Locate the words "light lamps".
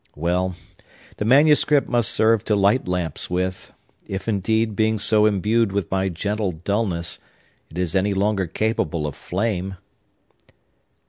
2.55-3.29